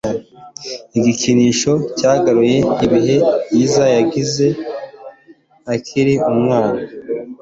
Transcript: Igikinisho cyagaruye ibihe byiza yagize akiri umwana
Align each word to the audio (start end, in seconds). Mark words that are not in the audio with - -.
Igikinisho 0.97 1.73
cyagaruye 1.97 2.57
ibihe 2.85 3.15
byiza 3.45 3.83
yagize 3.95 4.47
akiri 5.73 6.13
umwana 6.31 6.81